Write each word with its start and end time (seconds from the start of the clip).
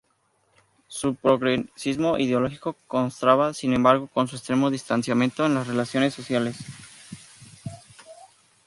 Su 0.87 1.13
progresismo 1.13 2.17
ideológico 2.17 2.75
contrastaba 2.87 3.53
sin 3.53 3.73
embargo 3.75 4.07
con 4.07 4.27
su 4.27 4.35
extremo 4.35 4.71
distanciamiento 4.71 5.45
en 5.45 5.53
las 5.53 5.67
relaciones 5.67 6.15
sociales. 6.15 6.57